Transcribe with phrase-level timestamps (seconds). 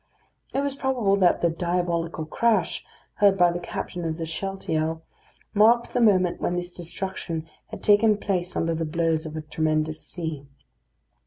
[0.51, 2.83] It was probable that the "diabolical crash"
[3.17, 5.03] heard by the captain of the Shealtiel
[5.53, 10.01] marked the moment when this destruction had taken place under the blows of a tremendous
[10.01, 10.47] sea.